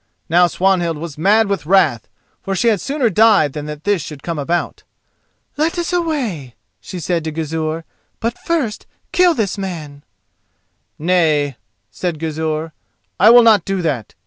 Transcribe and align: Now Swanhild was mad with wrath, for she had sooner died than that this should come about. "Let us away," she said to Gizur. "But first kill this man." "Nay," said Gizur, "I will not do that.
Now 0.29 0.47
Swanhild 0.47 0.97
was 0.97 1.15
mad 1.15 1.45
with 1.47 1.67
wrath, 1.67 2.07
for 2.41 2.55
she 2.55 2.69
had 2.69 2.81
sooner 2.81 3.07
died 3.11 3.53
than 3.53 3.67
that 3.67 3.83
this 3.83 4.01
should 4.01 4.23
come 4.23 4.39
about. 4.39 4.81
"Let 5.57 5.77
us 5.77 5.93
away," 5.93 6.55
she 6.79 6.99
said 6.99 7.23
to 7.23 7.31
Gizur. 7.31 7.83
"But 8.19 8.35
first 8.39 8.87
kill 9.11 9.35
this 9.35 9.59
man." 9.59 10.03
"Nay," 10.97 11.55
said 11.91 12.17
Gizur, 12.17 12.73
"I 13.19 13.29
will 13.29 13.43
not 13.43 13.63
do 13.63 13.83
that. 13.83 14.15